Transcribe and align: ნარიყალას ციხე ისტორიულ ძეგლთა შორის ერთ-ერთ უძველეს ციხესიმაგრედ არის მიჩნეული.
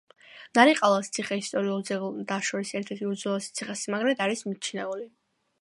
ნარიყალას 0.59 1.09
ციხე 1.17 1.37
ისტორიულ 1.41 1.85
ძეგლთა 1.91 2.39
შორის 2.49 2.73
ერთ-ერთ 2.81 3.07
უძველეს 3.13 3.53
ციხესიმაგრედ 3.61 4.25
არის 4.29 4.47
მიჩნეული. 4.51 5.11